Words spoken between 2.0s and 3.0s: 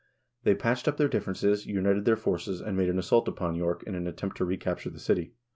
their forces, and made an